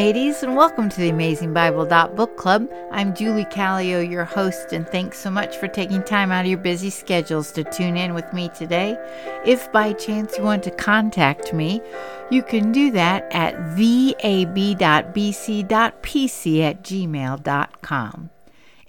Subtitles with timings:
[0.00, 2.66] Ladies, and welcome to the Amazing Bible Book Club.
[2.90, 6.56] I'm Julie Callio, your host, and thanks so much for taking time out of your
[6.56, 8.96] busy schedules to tune in with me today.
[9.44, 11.82] If by chance you want to contact me,
[12.30, 14.50] you can do that at vab.bc.pc
[16.62, 18.30] at gmail.com.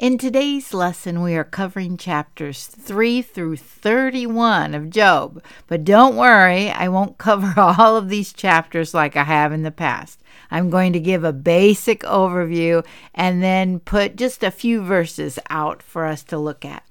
[0.01, 5.43] In today's lesson, we are covering chapters 3 through 31 of Job.
[5.67, 9.69] But don't worry, I won't cover all of these chapters like I have in the
[9.69, 10.19] past.
[10.49, 12.83] I'm going to give a basic overview
[13.13, 16.81] and then put just a few verses out for us to look at.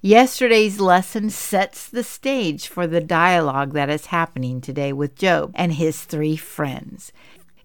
[0.00, 5.72] Yesterday's lesson sets the stage for the dialogue that is happening today with Job and
[5.72, 7.10] his three friends.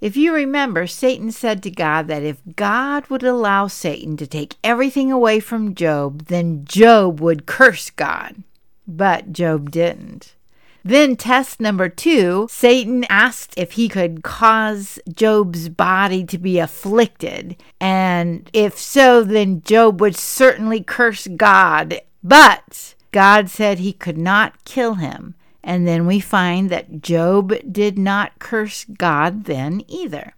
[0.02, 4.55] If you remember, Satan said to God that if God would allow Satan to take
[4.64, 8.44] everything away from Job, then Job would curse God.
[8.88, 10.36] But Job didn't.
[10.83, 17.61] Then, test number two Satan asked if he could cause Job's body to be afflicted.
[17.81, 22.00] And if so, then Job would certainly curse God.
[22.23, 25.36] But God said he could not kill him.
[25.70, 30.34] And then we find that Job did not curse God then either.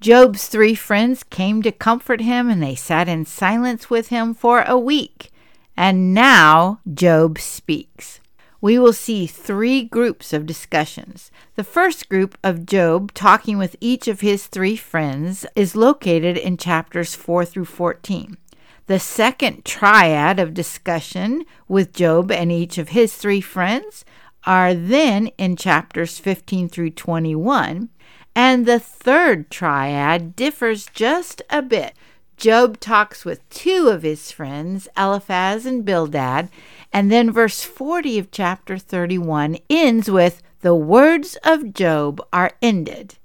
[0.00, 4.62] Job's three friends came to comfort him and they sat in silence with him for
[4.62, 5.30] a week.
[5.76, 8.20] And now Job speaks.
[8.62, 11.30] We will see three groups of discussions.
[11.54, 16.56] The first group of Job talking with each of his three friends is located in
[16.56, 18.38] chapters 4 through 14.
[18.86, 24.06] The second triad of discussion with Job and each of his three friends
[24.44, 27.88] are then in chapters 15 through 21.
[28.34, 31.94] And the third triad differs just a bit.
[32.36, 36.48] Job talks with two of his friends, Eliphaz and Bildad,
[36.92, 43.16] and then verse 40 of chapter 31 ends with, The words of Job are ended.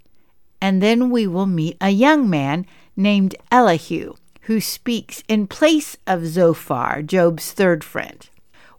[0.61, 6.25] And then we will meet a young man named Elihu, who speaks in place of
[6.25, 8.29] Zophar, Job's third friend.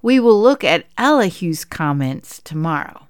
[0.01, 3.07] We will look at Elihu's comments tomorrow.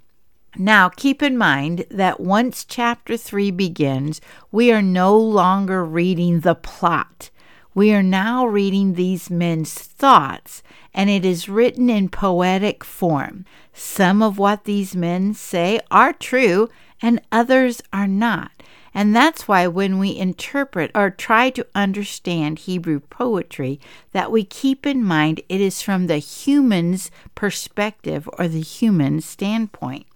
[0.57, 6.55] Now, keep in mind that once chapter 3 begins, we are no longer reading the
[6.55, 7.31] plot.
[7.75, 10.63] We are now reading these men's thoughts,
[10.93, 13.45] and it is written in poetic form.
[13.73, 16.71] Some of what these men say are true,
[17.01, 18.51] and others are not.
[18.95, 23.81] And that's why when we interpret or try to understand Hebrew poetry,
[24.13, 30.07] that we keep in mind it is from the human's perspective or the human standpoint.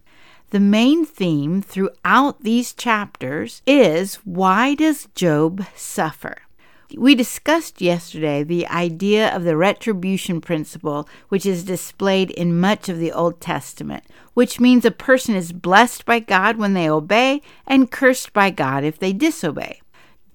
[0.51, 6.43] The main theme throughout these chapters is why does Job suffer?
[6.99, 12.99] We discussed yesterday the idea of the retribution principle, which is displayed in much of
[12.99, 14.05] the Old Testament,
[14.35, 18.85] which means a person is blessed by God when they obey and cursed by God
[18.85, 19.81] if they disobey.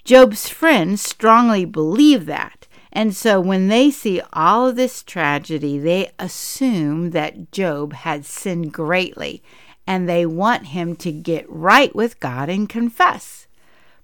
[0.04, 6.12] Job's friends strongly believe that, and so when they see all of this tragedy, they
[6.18, 9.44] assume that Job had sinned greatly,
[9.86, 13.47] and they want him to get right with God and confess.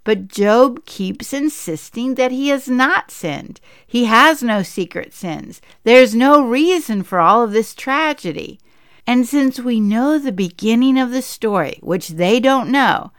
[0.03, 3.61] But Job keeps insisting that he has not sinned.
[3.87, 5.61] He has no secret sins.
[5.83, 8.59] There's no reason for all of this tragedy.
[9.07, 13.11] And since we know the beginning of the story, which they don't know,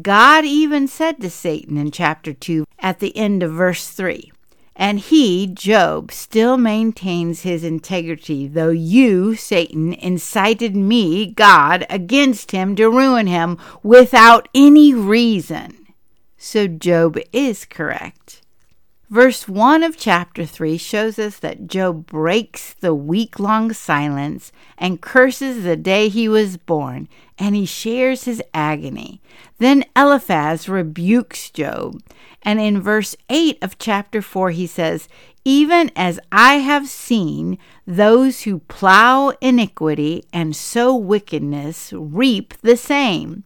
[0.00, 4.30] God even said to Satan in chapter 2 at the end of verse 3
[4.76, 12.76] And he, Job, still maintains his integrity, though you, Satan, incited me, God, against him
[12.76, 15.77] to ruin him without any reason.
[16.50, 18.40] So Job is correct.
[19.10, 25.02] Verse 1 of chapter 3 shows us that Job breaks the week long silence and
[25.02, 27.06] curses the day he was born,
[27.38, 29.20] and he shares his agony.
[29.58, 32.00] Then Eliphaz rebukes Job,
[32.42, 35.06] and in verse 8 of chapter 4 he says,
[35.44, 43.44] Even as I have seen those who plow iniquity and sow wickedness reap the same.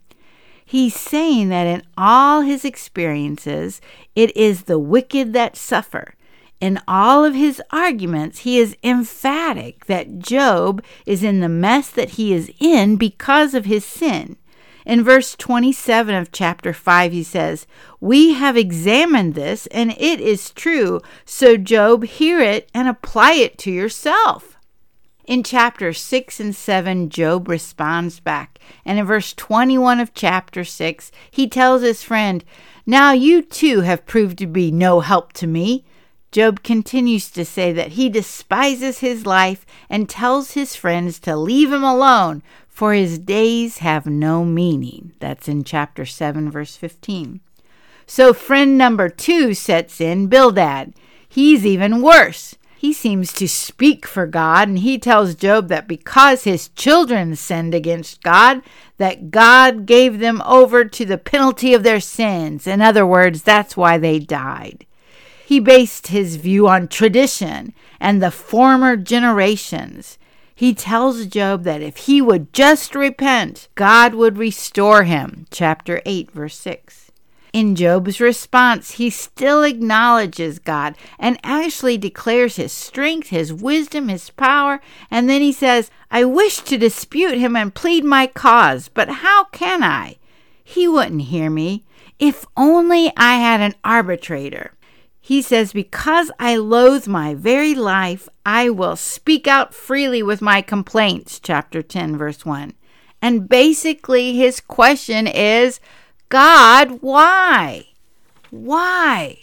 [0.73, 3.83] He's saying that in all his experiences,
[4.17, 6.15] it is the wicked that suffer.
[6.63, 12.13] In all of his arguments, he is emphatic that Job is in the mess that
[12.13, 14.39] he is in because of his sin.
[14.87, 17.67] In verse 27 of chapter 5, he says,
[18.01, 21.03] We have examined this, and it is true.
[21.27, 24.52] So, Job, hear it and apply it to yourself.
[25.25, 28.59] In chapter 6 and 7, Job responds back.
[28.85, 32.45] And in verse 21 of chapter 6, he tells his friend,
[32.87, 35.85] Now you too have proved to be no help to me.
[36.33, 41.73] Job continues to say that he despises his life and tells his friends to leave
[41.73, 45.13] him alone, for his days have no meaning.
[45.21, 47.41] That's in chapter 7, verse 15.
[48.07, 50.95] So friend number two sets in, Bildad.
[51.29, 52.57] He's even worse.
[52.83, 57.77] He seems to speak for God, and he tells Job that because his children sinned
[57.77, 58.61] against God,
[58.97, 62.67] that God gave them over to the penalty of their sins.
[62.67, 64.85] In other words, that's why they died.
[65.47, 70.19] He based his view on tradition and the former generations.
[70.53, 75.47] He tells Job that if he would just repent, God would restore him.
[75.53, 77.02] Chapter 8, verse 6.
[77.53, 84.31] In Job's response, he still acknowledges God and actually declares his strength, his wisdom, his
[84.31, 89.09] power, and then he says, I wish to dispute him and plead my cause, but
[89.09, 90.17] how can I?
[90.65, 91.85] He wouldn't hear me.
[92.19, 94.73] If only I had an arbitrator.
[95.21, 100.63] He says, Because I loathe my very life, I will speak out freely with my
[100.63, 101.39] complaints.
[101.39, 102.73] Chapter 10, verse 1.
[103.21, 105.81] And basically, his question is,
[106.33, 107.89] God, why?
[108.49, 109.41] Why?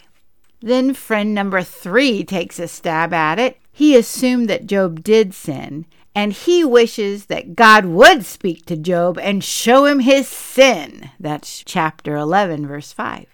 [0.59, 3.59] Then friend number three takes a stab at it.
[3.71, 9.19] He assumed that Job did sin, and he wishes that God would speak to Job
[9.19, 11.11] and show him his sin.
[11.19, 13.27] That's chapter 11, verse 5.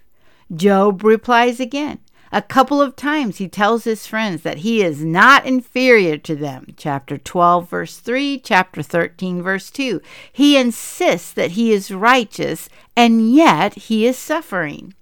[0.54, 2.00] Job replies again.
[2.36, 6.66] A couple of times he tells his friends that he is not inferior to them.
[6.76, 10.02] Chapter 12, verse 3, chapter 13, verse 2.
[10.34, 14.94] He insists that he is righteous, and yet he is suffering.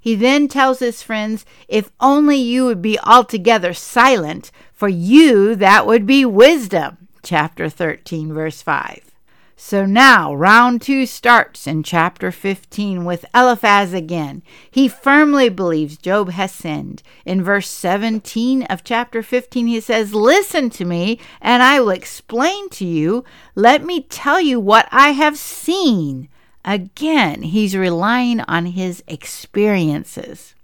[0.00, 5.86] He then tells his friends, If only you would be altogether silent, for you that
[5.86, 7.08] would be wisdom.
[7.22, 9.10] Chapter 13, verse 5.
[9.62, 14.42] So now round two starts in chapter 15 with Eliphaz again.
[14.70, 17.02] He firmly believes Job has sinned.
[17.26, 22.70] In verse 17 of chapter 15, he says, Listen to me, and I will explain
[22.70, 23.22] to you.
[23.54, 26.30] Let me tell you what I have seen.
[26.64, 30.54] Again, he's relying on his experiences.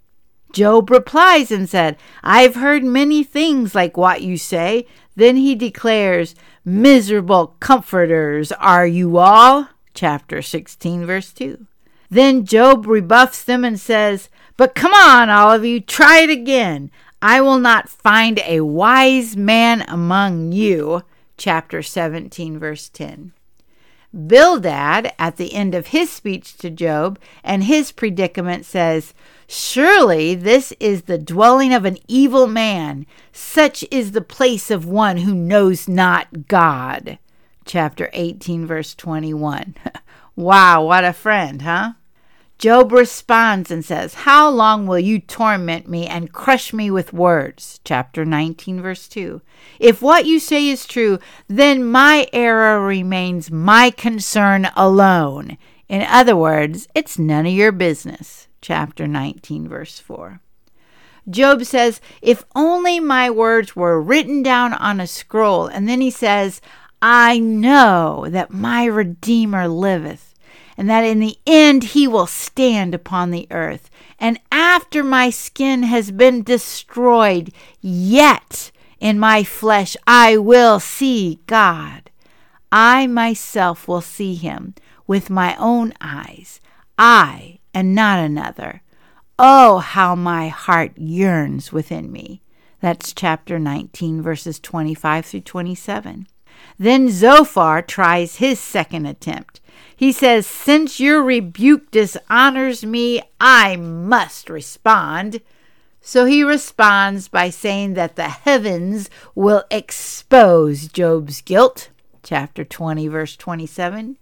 [0.52, 4.86] Job replies and said, I've heard many things like what you say.
[5.14, 6.34] Then he declares,
[6.64, 9.68] Miserable comforters are you all.
[9.94, 11.66] Chapter 16, verse 2.
[12.10, 16.90] Then Job rebuffs them and says, But come on, all of you, try it again.
[17.20, 21.02] I will not find a wise man among you.
[21.36, 23.32] Chapter 17, verse 10.
[24.16, 29.12] Bildad, at the end of his speech to Job and his predicament, says,
[29.46, 33.06] Surely this is the dwelling of an evil man.
[33.30, 37.18] Such is the place of one who knows not God.
[37.66, 39.74] Chapter 18, verse 21.
[40.36, 41.92] wow, what a friend, huh?
[42.58, 47.80] Job responds and says, How long will you torment me and crush me with words?
[47.84, 49.42] Chapter 19, verse 2.
[49.78, 51.18] If what you say is true,
[51.48, 55.58] then my error remains my concern alone.
[55.88, 58.48] In other words, it's none of your business.
[58.62, 60.40] Chapter 19, verse 4.
[61.28, 65.66] Job says, If only my words were written down on a scroll.
[65.66, 66.62] And then he says,
[67.02, 70.34] I know that my Redeemer liveth
[70.76, 73.90] and that in the end he will stand upon the earth.
[74.18, 82.10] And after my skin has been destroyed, yet in my flesh I will see God.
[82.70, 84.74] I myself will see him
[85.06, 86.60] with my own eyes,
[86.98, 88.82] I and not another.
[89.38, 92.40] Oh, how my heart yearns within me.
[92.80, 96.26] That's chapter 19, verses 25 through 27.
[96.78, 99.60] Then Zophar tries his second attempt.
[99.96, 105.40] He says, Since your rebuke dishonors me, I must respond.
[106.00, 111.88] So he responds by saying that the heavens will expose Job's guilt.
[112.22, 114.16] Chapter 20, verse 27.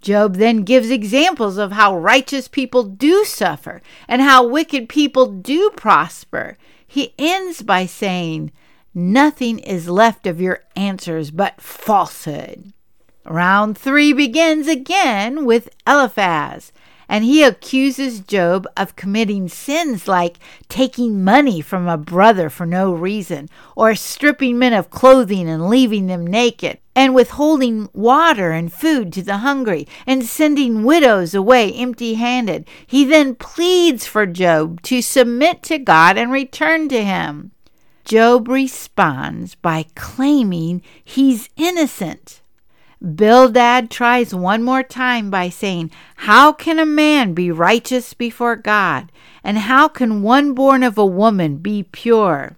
[0.00, 5.70] Job then gives examples of how righteous people do suffer and how wicked people do
[5.70, 6.56] prosper.
[6.86, 8.52] He ends by saying,
[9.00, 12.72] Nothing is left of your answers but falsehood.
[13.24, 16.72] Round three begins again with Eliphaz,
[17.08, 22.92] and he accuses Job of committing sins like taking money from a brother for no
[22.92, 29.12] reason, or stripping men of clothing and leaving them naked, and withholding water and food
[29.12, 32.66] to the hungry, and sending widows away empty handed.
[32.84, 37.52] He then pleads for Job to submit to God and return to him.
[38.08, 42.40] Job responds by claiming he's innocent.
[43.02, 49.12] Bildad tries one more time by saying, How can a man be righteous before God?
[49.44, 52.56] And how can one born of a woman be pure?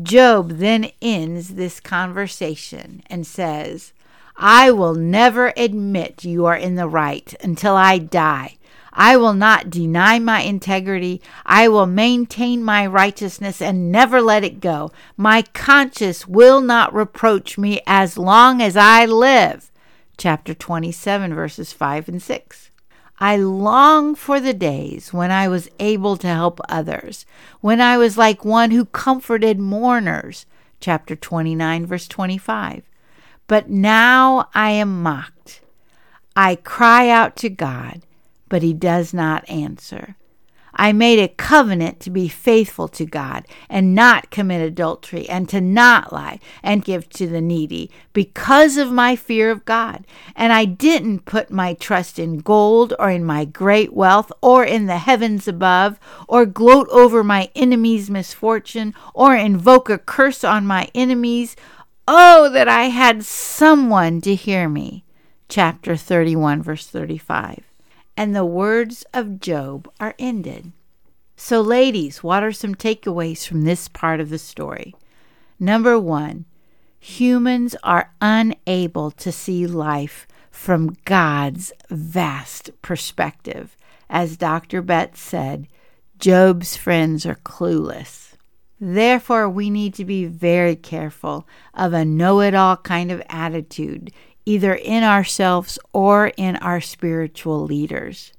[0.00, 3.92] Job then ends this conversation and says,
[4.36, 8.58] I will never admit you are in the right until I die.
[8.94, 11.20] I will not deny my integrity.
[11.44, 14.92] I will maintain my righteousness and never let it go.
[15.16, 19.70] My conscience will not reproach me as long as I live.
[20.16, 22.70] Chapter 27, verses 5 and 6.
[23.18, 27.26] I long for the days when I was able to help others,
[27.60, 30.46] when I was like one who comforted mourners.
[30.80, 32.82] Chapter 29, verse 25.
[33.46, 35.60] But now I am mocked.
[36.36, 38.02] I cry out to God,
[38.54, 40.14] but he does not answer.
[40.72, 45.60] I made a covenant to be faithful to God and not commit adultery and to
[45.60, 50.06] not lie and give to the needy because of my fear of God.
[50.36, 54.86] And I didn't put my trust in gold or in my great wealth or in
[54.86, 60.88] the heavens above or gloat over my enemy's misfortune or invoke a curse on my
[60.94, 61.56] enemies.
[62.06, 65.04] Oh, that I had someone to hear me.
[65.48, 67.73] Chapter 31, verse 35
[68.16, 70.72] and the words of Job are ended.
[71.36, 74.94] So, ladies, what are some takeaways from this part of the story?
[75.58, 76.44] Number one,
[76.98, 83.76] humans are unable to see life from God's vast perspective.
[84.08, 84.80] As Dr.
[84.80, 85.66] Betts said,
[86.18, 88.34] Job's friends are clueless.
[88.80, 94.12] Therefore, we need to be very careful of a know it all kind of attitude
[94.46, 98.32] either in ourselves or in our spiritual leaders.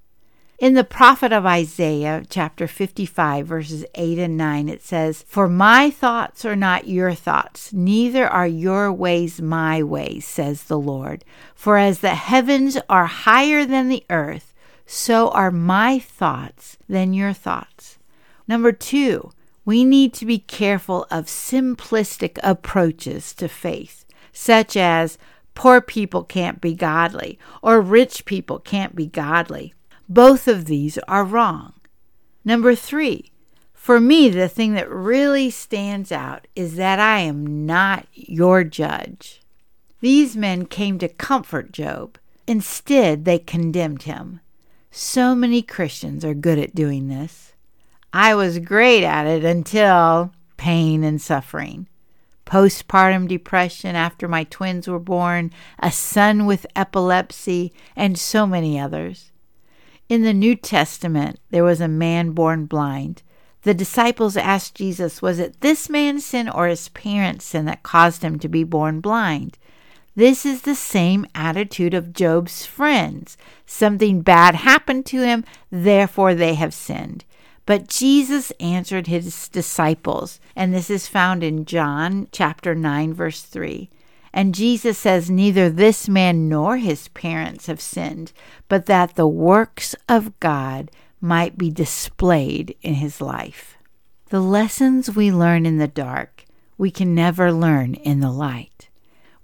[0.58, 5.90] In the prophet of Isaiah, chapter 55, verses 8 and 9, it says, For my
[5.90, 11.26] thoughts are not your thoughts, neither are your ways my ways, says the Lord.
[11.56, 14.54] For as the heavens are higher than the earth,
[14.86, 17.98] so are my thoughts than your thoughts.
[18.48, 19.32] Number two,
[19.66, 25.18] we need to be careful of simplistic approaches to faith, such as,
[25.56, 29.74] Poor people can't be godly, or rich people can't be godly.
[30.08, 31.74] Both of these are wrong.
[32.44, 33.32] Number three,
[33.74, 39.42] for me, the thing that really stands out is that I am not your judge.
[40.02, 42.18] These men came to comfort Job.
[42.46, 44.42] Instead, they condemned him.
[44.92, 47.54] So many Christians are good at doing this.
[48.14, 51.88] I was great at it until pain and suffering
[52.46, 59.32] postpartum depression after my twins were born, a son with epilepsy, and so many others.
[60.08, 63.24] In the New Testament, there was a man born blind.
[63.64, 68.22] The disciples asked Jesus, Was it this man's sin or his parents' sin that caused
[68.22, 69.58] him to be born blind?
[70.16, 73.38] This is the same attitude of Job's friends.
[73.66, 77.26] Something bad happened to him, therefore they have sinned.
[77.66, 83.90] But Jesus answered his disciples, and this is found in John chapter 9 verse 3.
[84.34, 88.34] And Jesus says, Neither this man nor his parents have sinned,
[88.68, 90.92] but that the works of God
[91.22, 93.78] might be displayed in his life.
[94.30, 96.44] The lessons we learn in the dark,
[96.78, 98.90] we can never learn in the light.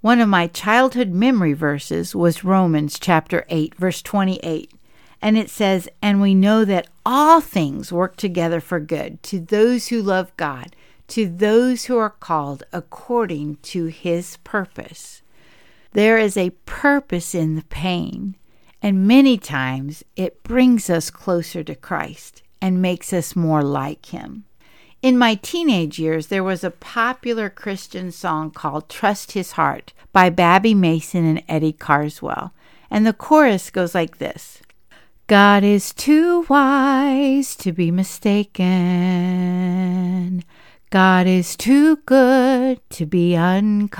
[0.02, 4.72] One of my childhood memory verses was Romans chapter 8, verse 28.
[5.22, 9.88] And it says, And we know that all things work together for good to those
[9.88, 10.74] who love God,
[11.08, 15.22] to those who are called according to his purpose.
[15.92, 18.34] There is a purpose in the pain,
[18.82, 24.44] and many times it brings us closer to Christ and makes us more like him.
[25.02, 30.30] In my teenage years, there was a popular Christian song called Trust His Heart by
[30.30, 32.52] Babbie Mason and Eddie Carswell.
[32.90, 34.62] And the chorus goes like this
[35.26, 38.62] God is too wise to be mistaken.
[40.90, 43.90] God is too good to be unkind.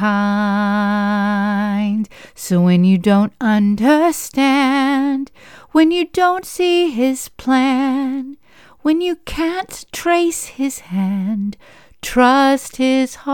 [2.35, 5.31] So when you don't understand,
[5.71, 8.37] when you don't see his plan,
[8.81, 11.57] when you can't trace his hand,
[12.02, 13.33] trust his heart.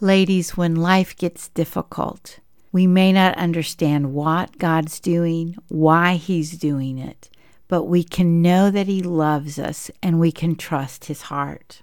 [0.00, 2.40] Ladies, when life gets difficult,
[2.72, 7.30] we may not understand what God's doing, why He's doing it,
[7.66, 11.82] but we can know that He loves us and we can trust His heart.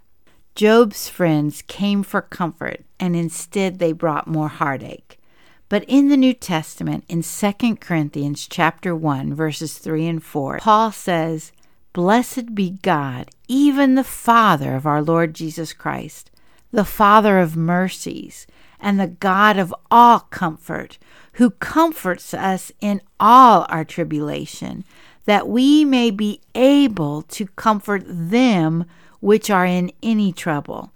[0.56, 5.20] Job's friends came for comfort, and instead they brought more heartache.
[5.68, 10.92] But in the New Testament, in 2 Corinthians chapter 1, verses 3 and 4, Paul
[10.92, 11.52] says,
[11.92, 16.30] Blessed be God, even the Father of our Lord Jesus Christ,
[16.72, 18.46] the Father of mercies
[18.80, 20.98] and the God of all comfort,
[21.34, 24.84] who comforts us in all our tribulation,
[25.26, 28.86] that we may be able to comfort them
[29.20, 30.92] which are in any trouble,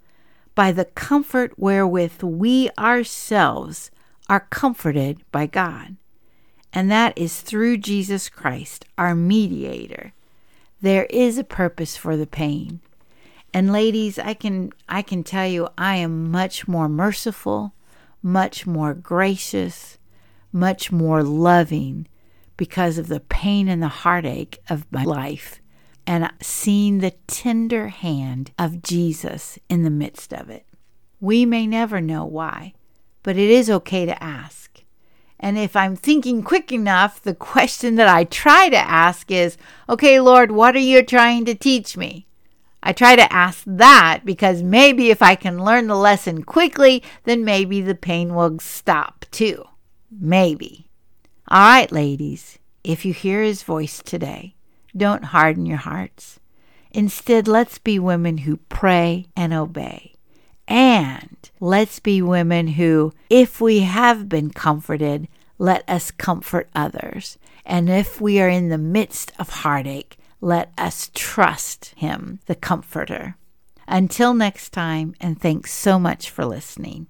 [0.53, 3.89] by the comfort wherewith we ourselves
[4.27, 5.95] are comforted by God.
[6.71, 10.13] and that is through Jesus Christ, our mediator.
[10.81, 12.79] There is a purpose for the pain.
[13.53, 17.73] And ladies, I can I can tell you I am much more merciful,
[18.21, 19.97] much more gracious,
[20.51, 22.07] much more loving
[22.57, 25.61] because of the pain and the heartache of my life
[26.05, 30.65] and seeing the tender hand of Jesus in the midst of it.
[31.21, 32.73] We may never know why,
[33.23, 34.83] but it is okay to ask.
[35.39, 40.19] And if I'm thinking quick enough, the question that I try to ask is, okay,
[40.19, 42.27] Lord, what are you trying to teach me?
[42.81, 47.43] I try to ask that because maybe if I can learn the lesson quickly, then
[47.43, 49.65] maybe the pain will stop too.
[50.11, 50.89] Maybe.
[51.49, 54.55] All right, ladies, if you hear his voice today,
[54.95, 56.39] don't harden your hearts.
[56.91, 60.13] Instead, let's be women who pray and obey.
[60.67, 67.37] And let's be women who, if we have been comforted, let us comfort others.
[67.65, 73.35] And if we are in the midst of heartache, let us trust Him, the Comforter.
[73.87, 77.07] Until next time, and thanks so much for listening.